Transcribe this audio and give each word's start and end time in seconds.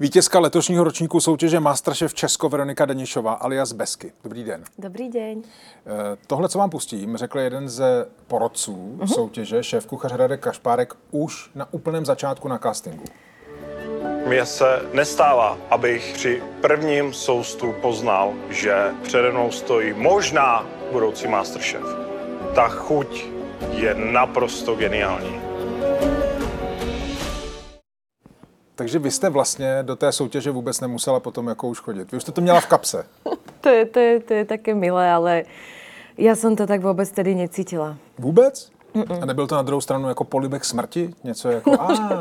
Vítězka 0.00 0.38
letošního 0.38 0.84
ročníku 0.84 1.20
soutěže 1.20 1.60
Masterchef 1.60 2.14
Česko 2.14 2.48
Veronika 2.48 2.86
Denišová 2.86 3.32
alias 3.32 3.72
Besky. 3.72 4.12
Dobrý 4.24 4.44
den. 4.44 4.64
Dobrý 4.78 5.08
deň. 5.08 5.42
Eh, 5.86 6.16
Tohle, 6.26 6.48
co 6.48 6.58
vám 6.58 6.70
pustím, 6.70 7.16
řekl 7.16 7.38
jeden 7.38 7.68
ze 7.68 8.06
porodců 8.26 8.96
uh-huh. 8.98 9.14
soutěže, 9.14 9.62
šéf 9.62 9.86
kuchař 9.86 10.12
Radek 10.12 10.40
Kašpárek, 10.40 10.94
už 11.10 11.50
na 11.54 11.72
úplném 11.72 12.06
začátku 12.06 12.48
na 12.48 12.58
castingu. 12.58 13.04
Mně 14.26 14.46
se 14.46 14.82
nestává, 14.92 15.58
abych 15.70 16.12
při 16.14 16.42
prvním 16.60 17.12
soustu 17.12 17.74
poznal, 17.82 18.32
že 18.50 18.94
přede 19.02 19.30
mnou 19.30 19.50
stojí 19.50 19.92
možná 19.92 20.66
budoucí 20.92 21.28
Masterchef. 21.28 21.84
Ta 22.54 22.68
chuť 22.68 23.24
je 23.70 23.94
naprosto 23.94 24.74
geniální. 24.74 25.40
Takže 28.78 28.98
vy 28.98 29.10
jste 29.10 29.28
vlastně 29.28 29.82
do 29.82 29.96
té 29.96 30.12
soutěže 30.12 30.50
vůbec 30.50 30.80
nemusela 30.80 31.20
potom 31.20 31.48
jako 31.48 31.68
už 31.68 31.80
chodit. 31.80 32.12
Vy 32.12 32.16
už 32.16 32.22
jste 32.22 32.32
to 32.32 32.40
měla 32.40 32.60
v 32.60 32.66
kapse. 32.66 33.06
To 33.60 33.68
je, 33.68 33.86
to 33.86 33.98
je, 33.98 34.20
to 34.20 34.34
je 34.34 34.44
také 34.44 34.74
milé, 34.74 35.10
ale 35.10 35.42
ja 36.14 36.38
som 36.38 36.54
to 36.54 36.62
tak 36.62 36.78
vôbec 36.78 37.10
tedy 37.10 37.34
necítila. 37.34 37.98
Vůbec? 38.18 38.70
Mm-mm. 38.94 39.18
A 39.22 39.26
nebyl 39.26 39.46
to 39.46 39.58
na 39.58 39.66
druhou 39.66 39.80
stranu 39.80 40.08
jako 40.08 40.24
polibek 40.24 40.64
smrti? 40.64 41.14
Něco 41.24 41.50
jako, 41.58 41.70
No, 41.70 41.80
a, 41.82 42.18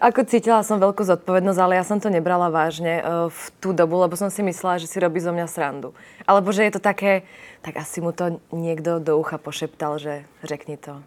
Ako 0.00 0.28
cítila 0.28 0.60
som 0.60 0.76
veľkú 0.76 1.00
zodpovednosť, 1.00 1.60
ale 1.64 1.80
ja 1.80 1.84
som 1.86 1.96
to 1.96 2.12
nebrala 2.12 2.52
vážne 2.52 3.00
eh, 3.00 3.04
v 3.32 3.42
tú 3.56 3.72
dobu, 3.72 3.96
lebo 4.04 4.20
som 4.20 4.28
si 4.28 4.44
myslela, 4.44 4.76
že 4.76 4.90
si 4.90 5.00
robí 5.00 5.16
zo 5.16 5.32
mňa 5.32 5.48
srandu. 5.48 5.96
Alebo 6.28 6.52
že 6.52 6.68
je 6.68 6.76
to 6.76 6.80
také, 6.84 7.24
tak 7.64 7.80
asi 7.80 8.04
mu 8.04 8.12
to 8.12 8.36
niekto 8.52 9.00
do 9.00 9.16
ucha 9.16 9.40
pošeptal, 9.40 9.96
že 9.96 10.28
řekni 10.44 10.76
to. 10.76 11.00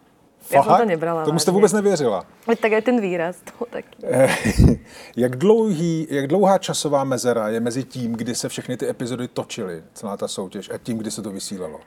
Ja 0.47 0.63
som 0.63 0.71
to 0.71 0.77
fakt? 0.79 0.87
nebrala 0.87 1.25
Tomu 1.25 1.39
jste 1.39 1.51
vůbec 1.51 1.73
nevěřila. 1.73 2.25
Tak 2.45 2.71
aj 2.71 2.81
ten 2.81 3.01
výraz. 3.01 3.35
To 3.43 3.65
taký. 3.65 3.99
Eh, 4.03 4.31
jak, 5.15 5.35
dlouhý, 5.35 6.07
jak 6.09 6.27
dlouhá 6.27 6.57
časová 6.57 7.03
mezera 7.03 7.49
je 7.49 7.59
mezi 7.59 7.83
tím, 7.83 8.13
kdy 8.13 8.35
se 8.35 8.49
všechny 8.49 8.77
ty 8.77 8.89
epizody 8.89 9.27
točily, 9.27 9.83
celá 9.93 10.17
ta 10.17 10.27
soutěž, 10.27 10.69
a 10.69 10.77
tím, 10.77 10.97
kdy 10.97 11.11
se 11.11 11.21
to 11.21 11.31
vysílalo? 11.31 11.79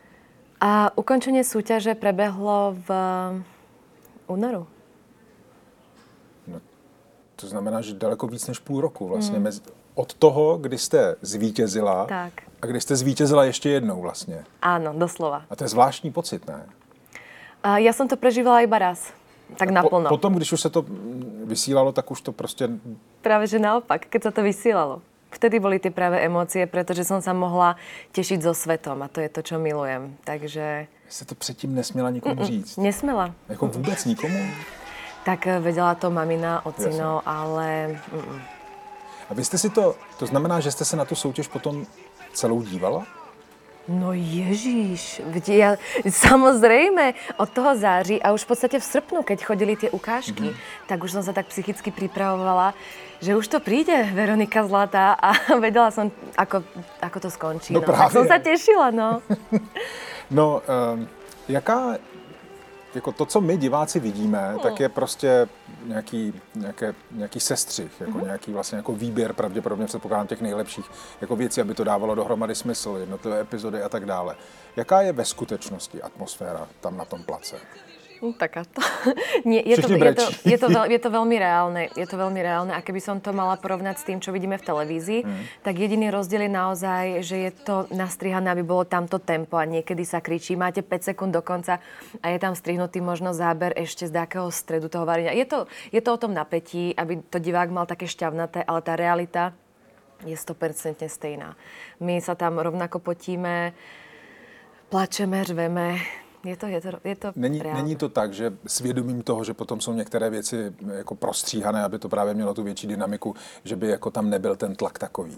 A 0.61 0.93
ukončenie 0.93 1.41
súťaže 1.41 1.97
prebehlo 1.97 2.77
v 2.85 2.89
únoru. 4.29 4.69
To 7.41 7.47
znamená, 7.49 7.81
že 7.81 7.97
daleko 7.97 8.27
víc 8.29 8.47
než 8.47 8.59
půl 8.59 8.81
roku 8.81 9.09
vlastně. 9.09 9.35
Hmm. 9.35 9.45
Mezi, 9.45 9.61
od 9.95 10.15
toho, 10.15 10.59
kdy 10.59 10.79
jste 10.79 11.17
zvítězila 11.23 12.07
Tak. 12.07 12.33
a 12.63 12.67
kdy 12.67 12.81
jste 12.81 12.97
zvítězila 12.97 13.45
ještě 13.45 13.71
jednou 13.71 14.01
vlastně. 14.01 14.45
Áno, 14.63 14.93
doslova. 14.93 15.43
A 15.51 15.57
to 15.57 15.65
je 15.65 15.69
zvláštní 15.69 16.13
pocit, 16.13 16.47
ne? 16.47 16.67
Ja 17.65 17.93
som 17.93 18.09
to 18.09 18.17
prežívala 18.17 18.65
iba 18.65 18.79
raz. 18.79 19.13
Tak 19.57 19.71
naplno. 19.71 20.09
Po, 20.09 20.17
potom, 20.17 20.35
když 20.35 20.53
už 20.53 20.61
se 20.61 20.71
to 20.71 20.83
mm, 20.83 21.43
vysílalo, 21.45 21.93
tak 21.93 22.11
už 22.11 22.21
to 22.21 22.33
prostě... 22.33 22.69
Práve 23.21 23.47
že 23.47 23.59
naopak, 23.59 24.07
keď 24.07 24.23
sa 24.23 24.31
to 24.31 24.43
vysielalo. 24.43 25.03
Vtedy 25.31 25.61
boli 25.61 25.79
tie 25.79 25.91
práve 25.95 26.19
emócie, 26.19 26.67
pretože 26.67 27.05
som 27.05 27.23
sa 27.23 27.31
mohla 27.31 27.77
tešiť 28.11 28.43
so 28.43 28.55
svetom 28.55 28.99
a 29.03 29.09
to 29.09 29.21
je 29.21 29.29
to, 29.29 29.43
čo 29.43 29.59
milujem. 29.59 30.17
Takže 30.25 30.87
Jste 31.09 31.25
to 31.25 31.35
předtím 31.35 31.75
nesměla 31.75 32.11
nikomu 32.11 32.45
říct. 32.45 32.77
nesmela. 32.77 33.35
Jako 33.49 33.67
vůbec 33.67 34.05
nikomu? 34.05 34.39
Tak 35.25 35.47
eh, 35.47 35.61
vedela 35.61 35.95
to 35.95 36.11
mamina, 36.11 36.67
ocino, 36.67 37.23
ale 37.27 37.99
mm, 38.13 38.41
A 39.31 39.35
vy 39.35 39.45
jste 39.45 39.59
si 39.59 39.71
to... 39.71 39.95
To 40.19 40.27
znamená, 40.27 40.61
že 40.61 40.71
jste 40.71 40.85
se 40.85 40.97
na 40.97 41.05
tu 41.05 41.15
soutěž 41.15 41.49
potom 41.49 41.87
celou 42.33 42.63
dívala? 42.63 43.07
No 43.89 44.13
Ježíš, 44.13 45.25
veď 45.25 45.45
ja, 45.49 45.71
samozrejme, 46.05 47.17
od 47.41 47.49
toho 47.49 47.73
září 47.75 48.21
a 48.23 48.37
už 48.37 48.45
v 48.45 48.51
podstate 48.53 48.77
v 48.77 48.85
srpnu, 48.85 49.25
keď 49.25 49.39
chodili 49.41 49.73
tie 49.75 49.91
ukážky, 49.91 50.53
mm-hmm. 50.53 50.87
tak 50.87 51.01
už 51.01 51.11
som 51.17 51.23
sa 51.25 51.33
tak 51.33 51.49
psychicky 51.49 51.89
pripravovala, 51.89 52.77
že 53.25 53.37
už 53.37 53.49
to 53.49 53.59
príde, 53.61 53.93
Veronika 54.13 54.65
Zlatá 54.69 55.17
a 55.17 55.33
vedela 55.65 55.89
som, 55.91 56.13
ako, 56.37 56.63
ako 57.01 57.19
to 57.21 57.29
skončí. 57.33 57.73
No 57.73 57.81
tak 57.81 57.97
právě. 57.97 58.13
som 58.13 58.25
sa 58.29 58.39
tešila, 58.39 58.91
no. 58.93 59.23
No, 60.31 60.63
um, 60.63 61.09
jaká, 61.49 61.99
jako 62.95 63.13
to, 63.13 63.27
co 63.27 63.41
my 63.41 63.57
diváci 63.57 64.01
vidíme, 64.01 64.57
tak 64.63 64.81
je 64.81 64.89
prostě 64.89 65.49
nějaký, 65.85 66.35
nějaké, 66.55 66.95
nějaký 67.11 67.41
sestřih, 67.41 68.01
jako 68.01 68.21
nějaký 68.21 68.53
vlastně 68.53 68.77
jako 68.77 68.93
výběr, 68.93 69.33
pravděpodobně 69.33 69.87
předpokládám 69.87 70.27
těch 70.27 70.41
nejlepších 70.41 70.91
jako 71.21 71.37
věcí, 71.37 71.61
aby 71.61 71.75
to 71.75 71.85
dávalo 71.85 72.15
dohromady 72.15 72.55
smysl, 72.55 72.97
jednotlivé 73.01 73.41
epizody 73.41 73.83
a 73.83 73.89
tak 73.89 74.07
dále. 74.07 74.37
Jaká 74.77 75.03
je 75.03 75.13
ve 75.13 75.25
skutečnosti 75.25 76.03
atmosféra 76.03 76.69
tam 76.81 76.97
na 76.97 77.05
tom 77.05 77.23
place? 77.23 77.57
No, 78.21 78.37
takáto. 78.37 78.85
Nie, 79.49 79.65
je, 79.65 79.81
to, 79.81 79.89
je, 79.89 80.13
to, 80.13 80.25
je, 80.45 80.57
to 80.61 80.69
veľ, 80.69 80.85
je 80.93 81.01
to 81.01 81.09
veľmi 81.09 81.37
reálne. 81.41 81.89
Je 81.97 82.05
to 82.05 82.21
veľmi 82.21 82.37
reálne. 82.45 82.73
A 82.77 82.85
keby 82.85 83.01
som 83.01 83.17
to 83.17 83.33
mala 83.33 83.57
porovnať 83.57 83.97
s 83.97 84.05
tým, 84.05 84.21
čo 84.21 84.29
vidíme 84.29 84.61
v 84.61 84.65
televízii, 84.69 85.21
mm. 85.25 85.65
tak 85.65 85.81
jediný 85.81 86.13
rozdiel 86.13 86.45
je 86.45 86.53
naozaj, 86.53 87.05
že 87.25 87.37
je 87.49 87.51
to 87.65 87.89
nastrihané, 87.89 88.53
aby 88.53 88.61
bolo 88.61 88.85
tamto 88.85 89.17
tempo 89.17 89.57
a 89.57 89.65
niekedy 89.65 90.05
sa 90.05 90.21
kričí, 90.21 90.53
máte 90.53 90.85
5 90.85 91.17
sekúnd 91.17 91.33
do 91.33 91.41
konca 91.41 91.81
a 92.21 92.27
je 92.29 92.39
tam 92.39 92.53
strihnutý 92.53 93.01
možno 93.01 93.33
záber 93.33 93.73
ešte 93.73 94.05
z 94.05 94.13
nejakého 94.13 94.53
stredu 94.53 94.93
toho 94.93 95.09
varenia. 95.09 95.33
Je 95.33 95.49
to, 95.49 95.65
je 95.89 96.05
to 96.05 96.13
o 96.13 96.21
tom 96.21 96.37
napätí, 96.37 96.93
aby 96.93 97.25
to 97.25 97.41
divák 97.41 97.73
mal 97.73 97.89
také 97.89 98.05
šťavnaté, 98.05 98.69
ale 98.69 98.85
tá 98.85 99.01
realita 99.01 99.57
je 100.29 100.37
100% 100.37 101.09
stejná. 101.09 101.57
My 102.05 102.21
sa 102.21 102.37
tam 102.37 102.61
rovnako 102.61 103.01
potíme, 103.01 103.73
plačeme, 104.93 105.41
řveme. 105.41 106.21
Je 106.45 106.57
to, 106.57 106.67
je 106.67 106.81
to, 106.81 106.89
je 107.05 107.17
to 107.17 107.33
Není, 107.37 107.63
není 107.75 107.97
to 107.97 108.09
tak, 108.09 108.33
že 108.33 108.53
svědomím 108.67 109.23
toho, 109.23 109.45
že 109.45 109.55
potom 109.55 109.81
jsou 109.81 109.93
některé 109.93 110.31
věci 110.31 110.73
jako 110.97 111.15
prostříhané, 111.15 111.85
aby 111.85 111.99
to 111.99 112.09
právě 112.09 112.35
mělo 112.35 112.55
tu 112.55 112.63
větší 112.63 112.87
dynamiku, 112.87 113.35
že 113.65 113.77
by 113.77 113.89
jako 113.89 114.11
tam 114.11 114.31
nebyl 114.31 114.57
ten 114.57 114.75
tlak 114.77 114.99
takový 114.99 115.37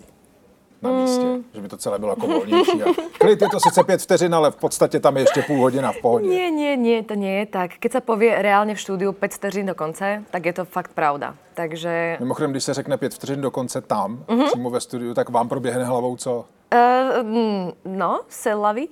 na 0.83 0.91
místě, 0.93 1.25
Mm. 1.25 1.45
že 1.55 1.61
by 1.61 1.69
to 1.69 1.77
celé 1.77 1.99
bylo 1.99 2.13
jako 2.13 2.27
volnější. 2.27 2.83
A 2.83 2.87
klid 3.19 3.43
je 3.43 3.49
to 3.49 3.61
sice 3.61 3.85
pět 3.85 4.01
vteřin, 4.03 4.35
ale 4.35 4.51
v 4.51 4.57
podstatě 4.57 5.01
tam 5.01 5.17
je 5.17 5.23
ještě 5.23 5.43
půl 5.43 5.61
hodina 5.61 5.93
v 5.93 6.01
pohodě. 6.01 6.29
Nie, 6.29 6.51
nie, 6.51 6.77
nie, 6.77 7.03
to 7.03 7.15
nie 7.15 7.39
je 7.39 7.47
tak. 7.47 7.71
Keď 7.79 7.93
sa 7.93 8.01
povie 8.03 8.35
reálne 8.35 8.75
v 8.75 8.81
štúdiu 8.83 9.13
5 9.15 9.35
vteřín 9.39 9.67
do 9.67 9.75
konce, 9.79 10.23
tak 10.31 10.43
je 10.47 10.53
to 10.53 10.65
fakt 10.67 10.91
pravda. 10.95 11.35
Takže, 11.55 12.17
Mimochodem, 12.21 12.51
když 12.51 12.65
se 12.65 12.75
řekne 12.75 12.97
pět 12.99 13.15
vteřin 13.15 13.41
do 13.41 13.51
konce 13.51 13.81
tam, 13.81 14.11
Mhm. 14.13 14.39
mm-hmm. 14.41 14.47
přímo 14.51 14.71
ve 14.71 14.81
studiu, 14.81 15.15
tak 15.15 15.31
vám 15.31 15.49
proběhne 15.49 15.85
hlavou 15.85 16.17
co? 16.17 16.45
uh, 16.75 17.23
mm, 17.27 17.73
no, 17.85 18.21
selavy. 18.29 18.89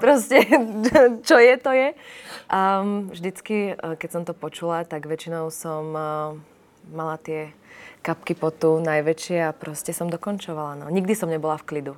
Proste, 0.00 0.44
čo 1.28 1.36
je, 1.38 1.54
to 1.56 1.70
je. 1.72 1.88
Um, 2.50 3.10
vždycky, 3.10 3.74
eh, 3.74 3.94
keď 3.96 4.10
som 4.10 4.22
to 4.22 4.34
počula, 4.34 4.84
tak 4.84 5.06
väčšinou 5.06 5.50
som 5.50 5.82
uh, 5.94 6.02
mala 6.92 7.16
tie 7.16 7.52
kapky 8.04 8.36
potu 8.36 8.84
najväčšie 8.84 9.48
a 9.48 9.56
proste 9.56 9.96
som 9.96 10.12
dokončovala. 10.12 10.84
No. 10.84 10.86
Nikdy 10.92 11.12
som 11.16 11.32
nebola 11.32 11.56
v 11.56 11.64
klidu. 11.64 11.92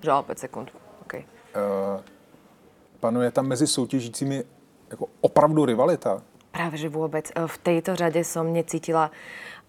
Že 0.00 0.10
o 0.16 0.22
5 0.24 0.44
sekúnd. 0.48 0.68
Okay. 1.04 1.28
Uh, 1.52 2.00
panuje 3.00 3.30
tam 3.30 3.46
mezi 3.46 3.66
soutěžícími 3.66 4.44
jako 4.90 5.06
opravdu 5.20 5.64
rivalita? 5.64 6.22
Práve 6.50 6.76
že 6.76 6.88
vôbec. 6.88 7.30
E, 7.30 7.46
V 7.46 7.56
tejto 7.58 7.96
řade 7.96 8.24
som 8.24 8.50
necítila 8.52 9.10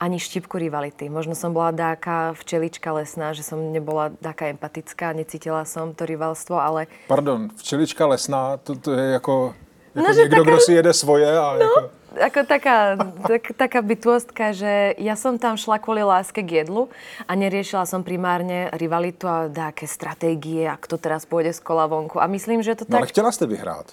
ani 0.02 0.18
štipku 0.18 0.58
rivality. 0.58 1.14
Možno 1.14 1.38
som 1.38 1.54
bola 1.54 1.70
dáka 1.70 2.34
včelička 2.34 2.90
lesná, 2.90 3.38
že 3.38 3.46
som 3.46 3.62
nebola 3.62 4.10
dáka 4.18 4.50
empatická, 4.50 5.14
necítila 5.14 5.62
som 5.62 5.94
to 5.94 6.10
rivalstvo, 6.10 6.58
ale 6.58 6.90
Pardon, 7.06 7.54
včelička 7.54 8.10
lesná, 8.10 8.58
to, 8.58 8.74
to 8.76 8.98
je 8.98 9.14
jako, 9.14 9.54
jako 9.96 10.08
No, 10.08 10.14
někdo, 10.14 10.38
taká- 10.38 10.50
kdo 10.52 10.60
si 10.60 10.74
jede 10.74 10.94
svoje 10.94 11.38
a 11.40 11.54
no. 11.54 11.60
jako... 11.62 11.90
ako 12.12 12.40
taká, 12.44 12.78
tak, 13.28 13.44
taká 13.56 13.80
bytostka, 13.82 14.52
že 14.52 14.96
ja 15.00 15.16
som 15.16 15.40
tam 15.40 15.56
šla 15.56 15.80
kvôli 15.80 16.04
láske 16.04 16.44
k 16.44 16.66
jedlu 16.66 16.90
a 17.24 17.32
neriešila 17.40 17.86
som 17.88 18.04
primárne 18.04 18.68
rivalitu 18.76 19.30
a 19.32 19.48
dáke 19.48 19.88
stratégie 19.88 20.68
a 20.68 20.76
kto 20.76 20.98
teraz 21.00 21.24
pôjde 21.24 21.54
z 21.56 21.64
kola 21.64 21.88
vonku. 21.88 22.20
A 22.20 22.28
myslím, 22.28 22.60
že 22.66 22.76
to 22.76 22.84
No 22.90 22.98
ale 23.00 23.08
tak... 23.08 23.16
chtěla 23.16 23.32
jste 23.32 23.46
vyhrát. 23.46 23.86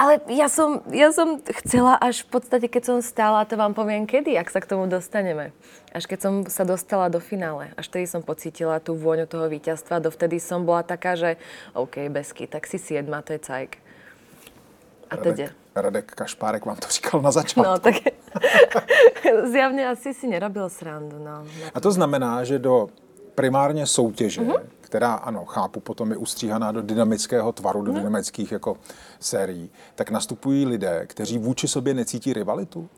Ale 0.00 0.16
ja 0.32 0.48
som, 0.48 0.80
ja 0.88 1.12
som 1.12 1.44
chcela 1.60 2.00
až 2.00 2.24
v 2.24 2.40
podstate, 2.40 2.72
keď 2.72 2.82
som 2.88 2.96
stála, 3.04 3.44
to 3.44 3.60
vám 3.60 3.76
poviem 3.76 4.08
kedy, 4.08 4.32
ak 4.40 4.48
sa 4.48 4.64
k 4.64 4.72
tomu 4.72 4.88
dostaneme. 4.88 5.52
Až 5.92 6.08
keď 6.08 6.18
som 6.24 6.34
sa 6.48 6.64
dostala 6.64 7.12
do 7.12 7.20
finále. 7.20 7.76
Až 7.76 7.92
vtedy 7.92 8.08
som 8.08 8.24
pocítila 8.24 8.80
tú 8.80 8.96
vôňu 8.96 9.28
toho 9.28 9.44
víťazstva. 9.52 10.00
Dovtedy 10.00 10.40
som 10.40 10.64
bola 10.64 10.80
taká, 10.80 11.20
že 11.20 11.36
OK, 11.76 12.08
besky, 12.08 12.48
tak 12.48 12.64
si 12.64 12.80
siedma, 12.80 13.20
to 13.20 13.36
je 13.36 13.44
cajk. 13.44 13.76
A 15.12 15.20
je. 15.20 15.20
Radek, 15.20 15.52
Radek 15.76 16.06
Kašpárek 16.16 16.64
vám 16.64 16.80
to 16.80 16.88
říkal 16.88 17.20
na 17.20 17.30
začátku. 17.30 17.68
No, 17.68 17.76
tak 17.76 18.00
zjavne 19.52 19.84
asi 19.84 20.14
si 20.16 20.24
nerobil 20.24 20.70
srandu, 20.72 21.20
no. 21.20 21.44
A 21.74 21.80
to 21.80 21.92
znamená, 21.92 22.44
že 22.44 22.58
do 22.58 22.88
primárně 23.34 23.86
soutěže, 23.86 24.40
mm-hmm. 24.40 24.79
Která, 24.90 25.14
ano, 25.14 25.44
chápu, 25.44 25.80
potom 25.80 26.10
je 26.10 26.16
ustříhaná 26.16 26.72
do 26.72 26.82
dynamického 26.82 27.52
tvaru, 27.52 27.82
do 27.82 27.92
mm-hmm. 27.92 27.94
dynamických 27.94 28.52
jako 28.52 28.76
sérií, 29.20 29.70
tak 29.94 30.10
nastupují 30.10 30.66
lidé, 30.66 31.06
kteří 31.06 31.38
vůči 31.38 31.68
sobě 31.68 31.94
necítí 31.94 32.32
rivalitu? 32.32 32.88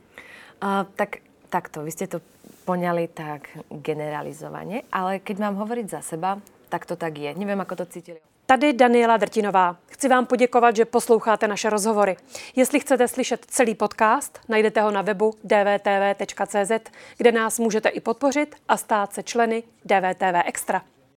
A, 0.60 0.86
tak, 0.96 1.20
takto, 1.52 1.84
vy 1.84 1.92
ste 1.92 2.08
to 2.08 2.24
poňali 2.64 3.12
tak 3.12 3.60
generalizovane, 3.68 4.88
ale 4.88 5.20
keď 5.20 5.36
mám 5.36 5.60
hovoriť 5.60 5.86
za 5.90 6.00
seba, 6.00 6.40
tak 6.72 6.88
to 6.88 6.96
tak 6.96 7.12
je. 7.12 7.28
Neviem, 7.36 7.60
ako 7.60 7.84
to 7.84 7.86
cítili. 7.92 8.24
Tady 8.46 8.72
Daniela 8.72 9.16
Drtinová. 9.16 9.76
Chci 9.86 10.08
vám 10.08 10.26
poděkovat, 10.26 10.76
že 10.76 10.84
posloucháte 10.84 11.48
naše 11.48 11.70
rozhovory. 11.70 12.16
Jestli 12.56 12.80
chcete 12.80 13.08
slyšet 13.08 13.44
celý 13.48 13.74
podcast, 13.74 14.40
najdete 14.48 14.80
ho 14.80 14.90
na 14.90 15.02
webu 15.02 15.34
dvtv.cz, 15.44 16.72
kde 17.16 17.32
nás 17.32 17.58
můžete 17.58 17.88
i 17.88 18.00
podpořit 18.00 18.56
a 18.68 18.76
stát 18.76 19.12
se 19.12 19.22
členy 19.22 19.62
DVTV 19.84 20.48
Extra. 20.48 20.82